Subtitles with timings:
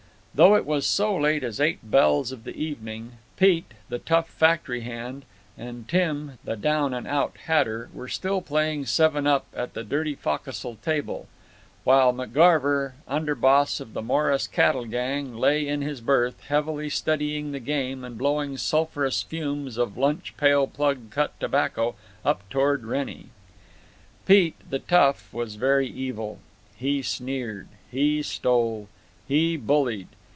[0.33, 4.79] Though it was so late as eight bells of the evening, Pete, the tough factory
[4.79, 5.25] hand,
[5.57, 10.15] and Tim, the down and out hatter, were still playing seven up at the dirty
[10.15, 11.27] fo'c'sle table,
[11.83, 17.51] while McGarver, under boss of the Morris cattle gang, lay in his berth, heavily studying
[17.51, 23.31] the game and blowing sulphurous fumes of Lunch Pail Plug Cut tobacco up toward Wrennie.
[24.25, 26.39] Pete, the tough, was very evil.
[26.77, 27.67] He sneered.
[27.91, 28.87] He stole.
[29.27, 30.07] He bullied.